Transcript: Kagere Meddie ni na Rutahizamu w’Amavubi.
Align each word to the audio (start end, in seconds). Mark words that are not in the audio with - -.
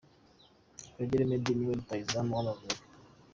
Kagere 0.95 1.23
Meddie 1.29 1.55
ni 1.55 1.65
na 1.67 1.77
Rutahizamu 1.79 2.29
w’Amavubi. 2.35 2.77